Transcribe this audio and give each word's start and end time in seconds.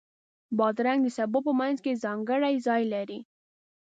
بادرنګ 0.57 0.99
د 1.03 1.07
سبو 1.17 1.39
په 1.47 1.51
منځ 1.59 1.77
کې 1.83 2.01
ځانګړی 2.03 2.55
ځای 2.67 2.83
لري. 2.93 3.19